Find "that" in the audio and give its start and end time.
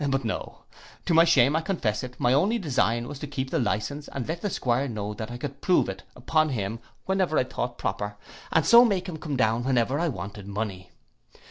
5.13-5.29